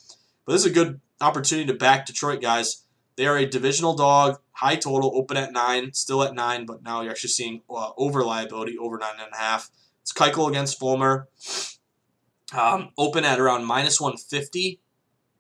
[0.44, 2.82] But this is a good opportunity to back Detroit guys.
[3.14, 7.02] They are a divisional dog, high total, open at nine, still at nine, but now
[7.02, 9.70] you're actually seeing uh, over liability, over nine and a half.
[10.00, 11.28] It's Keuchel against Fulmer.
[12.52, 14.80] Um, open at around minus 150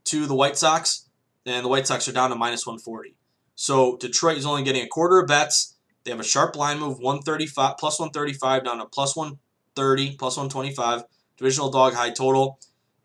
[0.04, 1.08] to the White Sox,
[1.44, 3.16] and the White Sox are down to minus 140.
[3.54, 5.76] So Detroit is only getting a quarter of bets.
[6.04, 11.04] They have a sharp line move, 135 plus 135 down to plus 130, plus 125.
[11.36, 12.58] Divisional dog high total.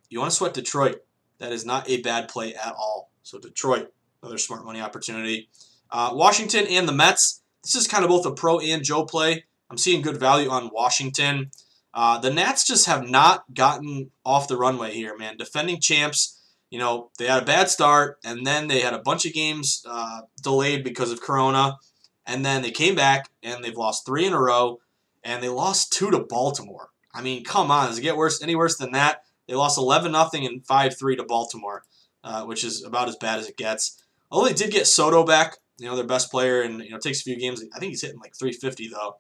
[0.10, 1.02] You want to sweat Detroit.
[1.40, 3.12] That is not a bad play at all.
[3.24, 5.50] So Detroit, another smart money opportunity.
[5.92, 7.42] Uh, Washington and the Mets.
[7.64, 9.46] This is kind of both a pro and Joe play.
[9.70, 11.52] I'm seeing good value on Washington.
[11.98, 15.36] Uh, the Nats just have not gotten off the runway here, man.
[15.36, 19.26] Defending champs, you know, they had a bad start, and then they had a bunch
[19.26, 21.80] of games uh, delayed because of Corona,
[22.28, 24.78] and then they came back and they've lost three in a row,
[25.24, 26.90] and they lost two to Baltimore.
[27.16, 28.44] I mean, come on, does it get worse?
[28.44, 29.24] Any worse than that?
[29.48, 31.82] They lost 11 0 and 5 3 to Baltimore,
[32.24, 34.04] uh, which is about as bad as it gets.
[34.30, 37.22] Although they did get Soto back, you know, their best player, and you know, takes
[37.22, 37.64] a few games.
[37.74, 39.16] I think he's hitting like 350 though.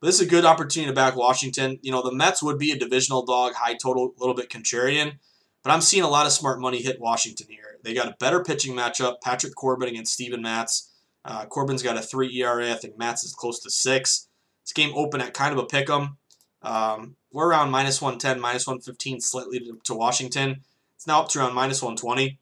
[0.00, 1.78] But this is a good opportunity to back Washington.
[1.82, 5.18] You know, the Mets would be a divisional dog, high total, a little bit contrarian.
[5.62, 7.78] But I'm seeing a lot of smart money hit Washington here.
[7.82, 9.20] They got a better pitching matchup.
[9.22, 10.90] Patrick Corbin against Steven Matz.
[11.24, 12.72] Uh, Corbin's got a 3 ERA.
[12.72, 14.28] I think Matz is close to 6.
[14.64, 16.16] This game open at kind of a pick 'em.
[16.62, 20.62] Um, we're around minus 110, minus 115 slightly to, to Washington.
[20.96, 22.38] It's now up to around minus 120.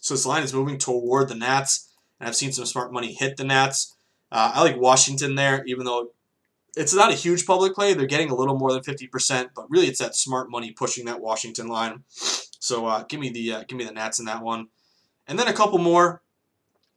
[0.00, 1.90] So this line is moving toward the Nats.
[2.18, 3.94] And I've seen some smart money hit the Nats.
[4.32, 6.10] Uh, I like Washington there, even though
[6.76, 7.94] it's not a huge public play.
[7.94, 11.20] They're getting a little more than 50%, but really it's that smart money pushing that
[11.20, 12.04] Washington line.
[12.10, 14.68] So uh, give me the uh, give me the Nats in that one.
[15.26, 16.22] And then a couple more.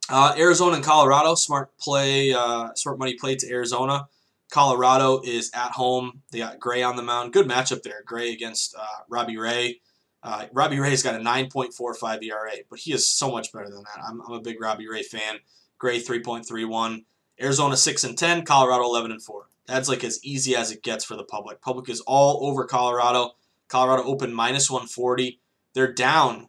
[0.08, 4.08] Uh, Arizona and Colorado, smart play, uh, smart money play to Arizona.
[4.50, 6.22] Colorado is at home.
[6.32, 7.32] They got Gray on the mound.
[7.32, 8.02] Good matchup there.
[8.04, 9.80] Gray against uh, Robbie Ray.
[10.22, 14.02] Uh, Robbie Ray's got a 9.45 ERA, but he is so much better than that.
[14.04, 15.38] I'm, I'm a big Robbie Ray fan.
[15.78, 17.04] Gray 3.31.
[17.40, 18.44] Arizona 6 and 10.
[18.44, 19.46] Colorado 11 and 4.
[19.66, 21.60] That's like as easy as it gets for the public.
[21.60, 23.32] Public is all over Colorado.
[23.68, 25.40] Colorado open minus 140.
[25.74, 26.48] They're down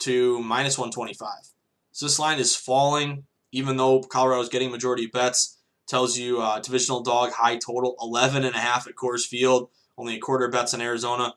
[0.00, 1.28] to minus 125.
[1.92, 5.58] So this line is falling, even though Colorado is getting majority bets.
[5.86, 9.70] Tells you uh, divisional dog high total 11 and a half at Coors Field.
[9.98, 11.34] Only a quarter bets in Arizona.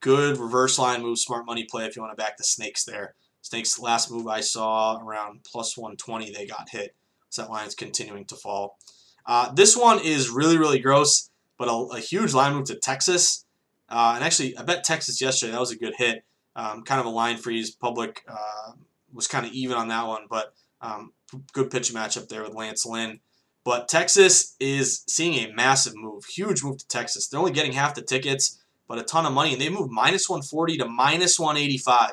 [0.00, 3.14] Good reverse line move, smart money play if you want to back the Snakes there.
[3.42, 6.96] Snakes last move I saw around plus 120 they got hit.
[7.30, 8.78] So that line is continuing to fall.
[9.26, 13.44] Uh, this one is really, really gross, but a, a huge line move to Texas.
[13.88, 15.52] Uh, and actually, I bet Texas yesterday.
[15.52, 16.24] That was a good hit.
[16.56, 17.70] Um, kind of a line freeze.
[17.70, 18.72] Public uh,
[19.12, 21.12] was kind of even on that one, but um,
[21.52, 23.20] good pitching matchup there with Lance Lynn.
[23.64, 27.28] But Texas is seeing a massive move, huge move to Texas.
[27.28, 28.58] They're only getting half the tickets,
[28.88, 32.10] but a ton of money, and they moved minus 140 to minus 185.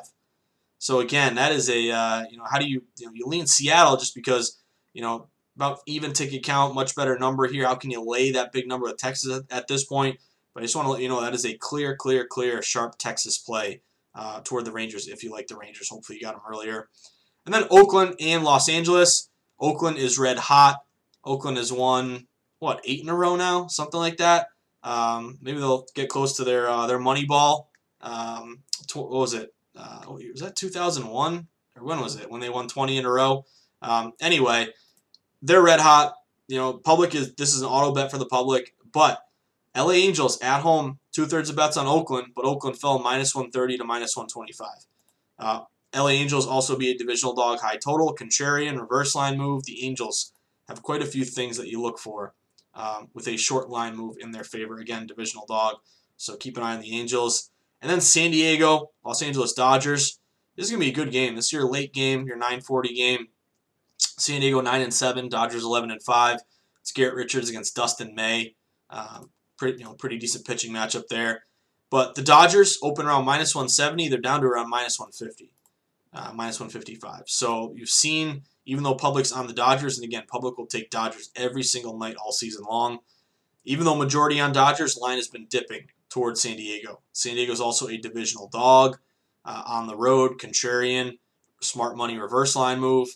[0.78, 3.48] So again, that is a uh, you know how do you you, know, you lean
[3.48, 4.60] Seattle just because
[4.94, 5.28] you know
[5.60, 7.68] about even ticket count, much better number here.
[7.68, 10.18] How can you lay that big number of Texas at, at this point?
[10.54, 12.98] But I just want to let you know that is a clear, clear, clear, sharp
[12.98, 13.82] Texas play
[14.16, 15.90] uh, toward the Rangers if you like the Rangers.
[15.90, 16.88] Hopefully you got them earlier.
[17.46, 19.30] And then Oakland and Los Angeles.
[19.60, 20.78] Oakland is red hot.
[21.26, 22.28] Oakland has won
[22.60, 24.48] what eight in a row now, something like that.
[24.82, 27.70] Um, maybe they'll get close to their uh, their money ball.
[28.00, 29.54] Um, what was it?
[29.76, 32.32] Uh, was that 2001 or when was it?
[32.32, 33.46] When they won 20 in a row.
[33.82, 34.70] Um, anyway,
[35.42, 36.16] they're red hot.
[36.48, 39.22] You know, public is this is an auto bet for the public, but
[39.76, 43.78] LA Angels at home, two thirds of bets on Oakland, but Oakland fell minus 130
[43.78, 44.68] to minus 125.
[45.38, 45.62] Uh,
[45.96, 49.66] LA Angels also be a divisional dog high total, contrarian, reverse line move.
[49.66, 50.34] The Angels
[50.68, 52.34] have quite a few things that you look for
[52.74, 54.78] um, with a short line move in their favor.
[54.78, 55.78] Again, divisional dog,
[56.18, 57.52] so keep an eye on the Angels.
[57.82, 60.20] And then San Diego, Los Angeles Dodgers.
[60.56, 61.36] This is gonna be a good game.
[61.36, 63.28] This is your late game, your 9:40 game.
[64.00, 66.40] San Diego 9 and 7, Dodgers 11 and 5.
[66.82, 68.56] It's Garrett Richards against Dustin May.
[68.90, 71.44] Um, pretty, you know, pretty decent pitching matchup there.
[71.90, 74.10] But the Dodgers open around minus 170.
[74.10, 75.52] They're down to around minus 150,
[76.14, 77.24] uh, minus 155.
[77.26, 81.32] So you've seen, even though public's on the Dodgers, and again, public will take Dodgers
[81.36, 83.00] every single night all season long.
[83.66, 85.88] Even though majority on Dodgers, line has been dipping.
[86.10, 87.02] towards San Diego.
[87.14, 88.98] San Diego is also a divisional dog
[89.46, 91.20] uh, on the road, contrarian,
[91.62, 93.10] smart money reverse line move.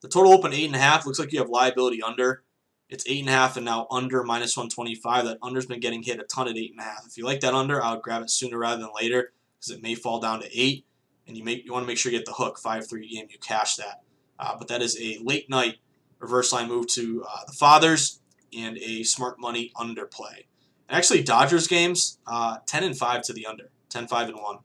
[0.00, 1.06] The total open eight and a half.
[1.06, 2.42] Looks like you have liability under.
[2.88, 5.24] It's eight and a half and now under minus 125.
[5.24, 7.06] That under's been getting hit a ton at eight and a half.
[7.06, 9.82] If you like that under, I would grab it sooner rather than later because it
[9.82, 10.84] may fall down to eight.
[11.26, 13.26] And you make you want to make sure you get the hook five three game.
[13.30, 14.02] You cash that.
[14.38, 15.76] Uh, but that is a late night
[16.18, 18.20] reverse line move to uh, the fathers
[18.56, 20.46] and a smart money underplay.
[20.88, 24.58] And actually, Dodgers games uh, 10 and five to the under, 10 5 and one.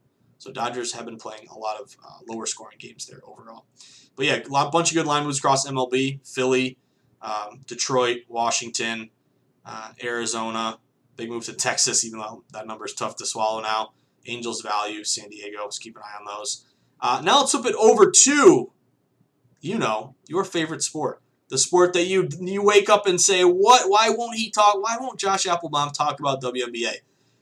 [0.46, 3.64] So Dodgers have been playing a lot of uh, lower scoring games there overall.
[4.14, 6.78] But yeah, a lot, bunch of good line moves across MLB, Philly,
[7.20, 9.10] um, Detroit, Washington,
[9.64, 10.78] uh, Arizona.
[11.16, 13.90] Big move to Texas, even though that number is tough to swallow now.
[14.26, 15.64] Angels value, San Diego.
[15.64, 16.64] Let's keep an eye on those.
[17.00, 18.70] Uh, now let's flip it over to,
[19.60, 21.20] you know, your favorite sport.
[21.48, 23.90] The sport that you you wake up and say, what?
[23.90, 24.80] Why won't he talk?
[24.80, 26.98] Why won't Josh Appelbaum talk about WNBA?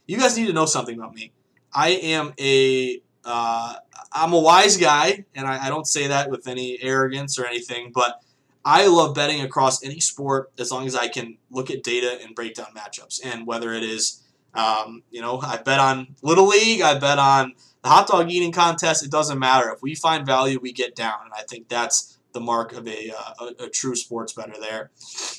[0.06, 1.32] You guys need to know something about me.
[1.74, 3.74] I am a uh,
[4.12, 7.90] I'm a wise guy, and I, I don't say that with any arrogance or anything,
[7.92, 8.20] but
[8.64, 12.34] I love betting across any sport as long as I can look at data and
[12.34, 13.20] break down matchups.
[13.24, 14.22] And whether it is,
[14.54, 18.52] um, you know, I bet on Little League, I bet on the hot dog eating
[18.52, 19.70] contest, it doesn't matter.
[19.70, 21.18] If we find value, we get down.
[21.24, 24.90] And I think that's the mark of a, uh, a, a, true sports better there.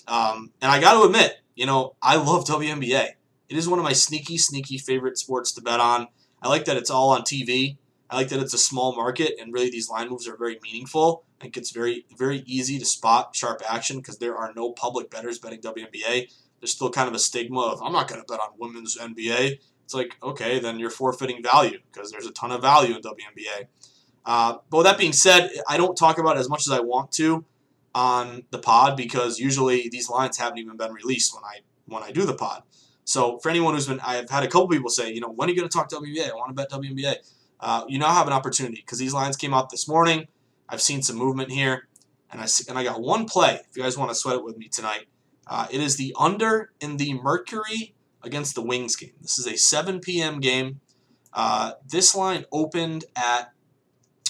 [0.07, 3.09] Um, and I got to admit, you know, I love WNBA.
[3.49, 6.07] It is one of my sneaky, sneaky favorite sports to bet on.
[6.41, 7.77] I like that it's all on TV.
[8.09, 11.23] I like that it's a small market and really these line moves are very meaningful.
[11.39, 15.09] I think it's very, very easy to spot sharp action because there are no public
[15.09, 16.31] bettors betting WNBA.
[16.59, 19.59] There's still kind of a stigma of, I'm not going to bet on women's NBA.
[19.83, 23.67] It's like, okay, then you're forfeiting value because there's a ton of value in WNBA.
[24.25, 26.79] Uh, but with that being said, I don't talk about it as much as I
[26.79, 27.45] want to
[27.93, 32.11] on the pod because usually these lines haven't even been released when I when I
[32.11, 32.63] do the pod.
[33.05, 35.51] So for anyone who's been, I've had a couple people say, you know, when are
[35.51, 36.29] you going to talk WNBA?
[36.29, 37.15] I want to bet WNBA.
[37.59, 40.27] Uh, you now have an opportunity because these lines came out this morning.
[40.67, 41.87] I've seen some movement here,
[42.31, 43.61] and I and I got one play.
[43.69, 45.05] If you guys want to sweat it with me tonight,
[45.47, 47.93] uh, it is the under in the Mercury
[48.23, 49.13] against the Wings game.
[49.21, 50.39] This is a 7 p.m.
[50.39, 50.81] game.
[51.31, 53.53] Uh, this line opened at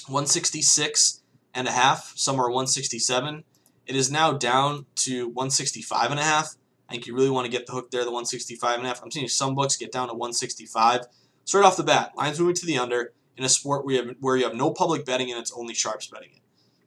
[0.08, 1.22] 166
[1.54, 3.44] and a half, somewhere 167.
[3.88, 6.56] It is now down to 165 and a half.
[6.88, 9.02] I think you really want to get the hook there, the 165 and a half.
[9.02, 11.02] I'm seeing some books get down to 165.
[11.44, 14.16] Straight off the bat, lines moving to the under in a sport where you have,
[14.20, 16.42] where you have no public betting and it's only sharps betting it.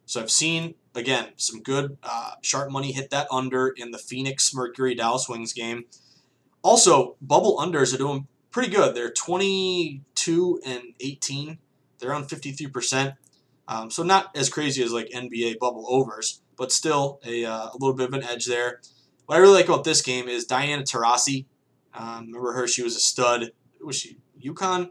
[0.06, 4.54] So I've seen again some good uh, sharp money hit that under in the Phoenix
[4.54, 5.84] Mercury Dallas Wings game.
[6.62, 8.94] Also, bubble unders are doing pretty good.
[8.94, 11.58] They're 22 and 18.
[11.98, 13.16] They're on 53%.
[13.68, 17.76] Um, so not as crazy as like NBA bubble overs, but still a, uh, a
[17.78, 18.80] little bit of an edge there.
[19.28, 21.44] What I really like about this game is Diana Taurasi.
[21.92, 22.66] Um, remember her?
[22.66, 23.52] She was a stud.
[23.84, 24.90] Was she UConn?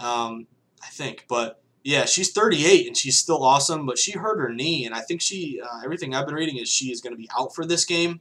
[0.00, 0.48] Um,
[0.82, 3.86] I think, but yeah, she's 38 and she's still awesome.
[3.86, 6.68] But she hurt her knee, and I think she uh, everything I've been reading is
[6.68, 8.20] she is going to be out for this game.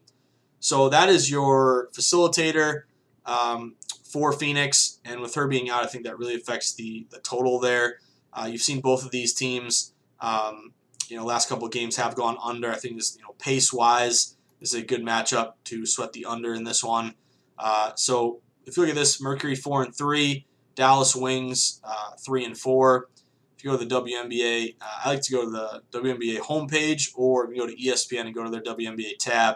[0.60, 2.84] So that is your facilitator
[3.26, 7.18] um, for Phoenix, and with her being out, I think that really affects the the
[7.18, 7.98] total there.
[8.32, 9.92] Uh, you've seen both of these teams.
[10.22, 10.74] Um,
[11.08, 12.72] you know, last couple of games have gone under.
[12.72, 16.26] I think this, you know, pace wise, this is a good matchup to sweat the
[16.26, 17.14] under in this one.
[17.58, 20.46] Uh, so if you look at this, Mercury four and three,
[20.76, 23.10] Dallas Wings uh, three and four.
[23.58, 27.12] If you go to the WNBA, uh, I like to go to the WNBA homepage,
[27.16, 29.56] or you go to ESPN and go to their WNBA tab.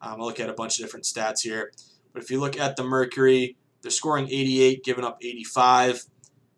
[0.00, 1.72] Um, I'll look at a bunch of different stats here.
[2.12, 6.04] But if you look at the Mercury, they're scoring 88, giving up 85.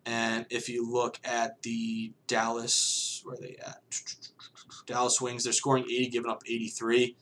[0.06, 3.80] And if you look at the Dallas, where are they at?
[4.86, 7.16] Dallas Wings, they're scoring 80, giving up 83.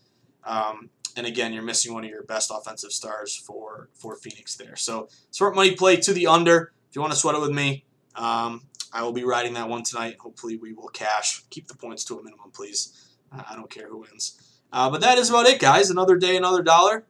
[0.45, 4.77] Um, and again, you're missing one of your best offensive stars for for Phoenix there.
[4.77, 6.73] So smart money play to the under.
[6.89, 7.85] If you want to sweat it with me,
[8.15, 8.63] um,
[8.93, 10.17] I will be riding that one tonight.
[10.21, 11.43] Hopefully, we will cash.
[11.51, 13.15] Keep the points to a minimum, please.
[13.31, 14.41] Uh, I don't care who wins.
[14.73, 15.91] Uh, but that is about it, guys.
[15.91, 17.05] Another day, another dollar.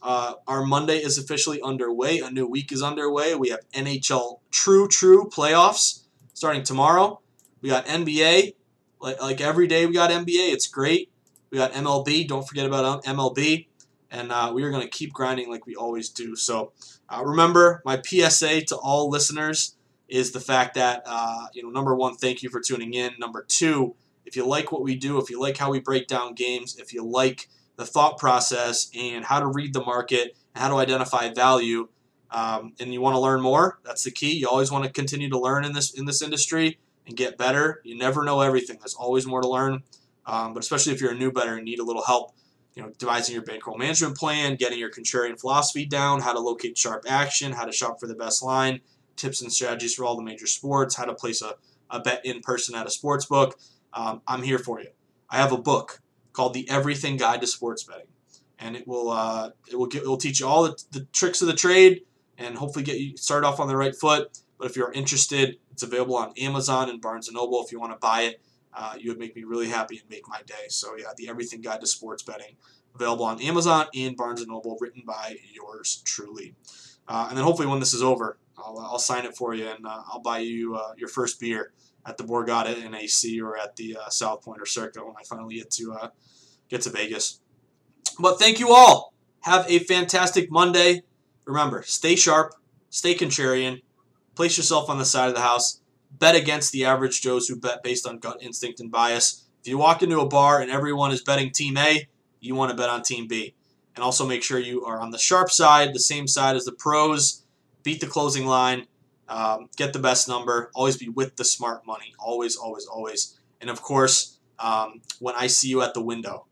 [0.00, 2.18] Uh, our Monday is officially underway.
[2.18, 3.34] A new week is underway.
[3.34, 6.02] We have NHL True True playoffs
[6.34, 7.20] starting tomorrow.
[7.60, 8.54] We got NBA.
[9.00, 10.52] Like, like every day, we got NBA.
[10.52, 11.10] It's great.
[11.50, 12.28] We got MLB.
[12.28, 13.66] Don't forget about MLB.
[14.10, 16.34] And uh, we are going to keep grinding like we always do.
[16.34, 16.72] So
[17.08, 19.76] uh, remember, my PSA to all listeners
[20.08, 23.12] is the fact that, uh, you know, number one, thank you for tuning in.
[23.18, 23.94] Number two,
[24.24, 26.94] if you like what we do, if you like how we break down games, if
[26.94, 31.32] you like the thought process and how to read the market and how to identify
[31.32, 31.88] value,
[32.30, 34.36] um, and you want to learn more, that's the key.
[34.36, 37.80] You always want to continue to learn in this in this industry and get better.
[37.84, 38.76] You never know everything.
[38.78, 39.82] There's always more to learn.
[40.28, 42.32] Um, but especially if you're a new better and need a little help,
[42.74, 46.76] you know, devising your bankroll management plan, getting your contrarian philosophy down, how to locate
[46.76, 48.80] sharp action, how to shop for the best line,
[49.16, 51.54] tips and strategies for all the major sports, how to place a,
[51.90, 53.58] a bet in person at a sports book.
[53.94, 54.90] Um, I'm here for you.
[55.30, 56.00] I have a book
[56.34, 58.06] called The Everything Guide to Sports Betting,
[58.58, 61.40] and it will uh, it will get, it will teach you all the, the tricks
[61.40, 62.02] of the trade
[62.36, 64.38] and hopefully get you started off on the right foot.
[64.58, 67.64] But if you're interested, it's available on Amazon and Barnes and Noble.
[67.64, 68.40] If you want to buy it,
[68.78, 70.68] uh, you would make me really happy and make my day.
[70.68, 72.56] So yeah, the Everything Guide to Sports Betting,
[72.94, 76.54] available on Amazon and Barnes and Noble, written by yours truly.
[77.08, 79.84] Uh, and then hopefully when this is over, I'll, I'll sign it for you and
[79.84, 81.72] uh, I'll buy you uh, your first beer
[82.06, 85.24] at the Borgata in AC or at the uh, South Point or Circa when I
[85.24, 86.08] finally get to uh,
[86.68, 87.40] get to Vegas.
[88.20, 89.12] But thank you all.
[89.40, 91.02] Have a fantastic Monday.
[91.44, 92.54] Remember, stay sharp,
[92.90, 93.82] stay contrarian,
[94.34, 95.80] place yourself on the side of the house,
[96.18, 99.44] bet against the average Joes who bet based on gut instinct and bias.
[99.62, 102.08] If you walk into a bar and everyone is betting Team A,
[102.40, 103.54] you want to bet on Team B.
[103.94, 106.72] And also make sure you are on the sharp side, the same side as the
[106.72, 107.44] pros.
[107.82, 108.86] Beat the closing line,
[109.28, 110.70] um, get the best number.
[110.74, 112.14] Always be with the smart money.
[112.18, 113.38] Always, always, always.
[113.60, 116.46] And of course, um, when I see you at the window,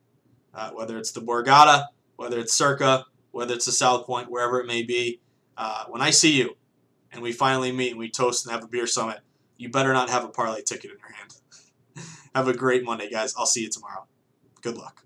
[0.54, 1.86] uh, whether it's the Borgata,
[2.16, 5.20] whether it's Circa, whether it's the South Point, wherever it may be,
[5.56, 6.56] uh, when I see you
[7.12, 9.20] and we finally meet and we toast and have a beer summit,
[9.56, 12.08] you better not have a parlay ticket in your hand.
[12.34, 13.34] have a great Monday, guys.
[13.36, 14.06] I'll see you tomorrow.
[14.62, 15.05] Good luck.